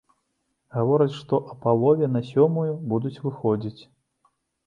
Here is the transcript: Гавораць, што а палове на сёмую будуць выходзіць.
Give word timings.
Гавораць, 0.75 1.17
што 1.17 1.39
а 1.51 1.57
палове 1.65 2.09
на 2.15 2.21
сёмую 2.31 2.65
будуць 2.93 3.13
выходзіць. 3.27 3.81